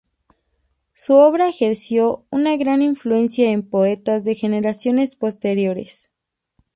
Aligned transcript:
Su 0.93 1.13
obra 1.17 1.47
ejerció 1.47 2.25
una 2.31 2.57
gran 2.57 2.81
influencia 2.81 3.51
en 3.51 3.61
poetas 3.61 4.23
de 4.25 4.31
las 4.31 4.39
generaciones 4.41 5.15
posteriores. 5.15 6.09